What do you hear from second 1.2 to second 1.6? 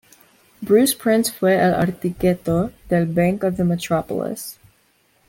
fue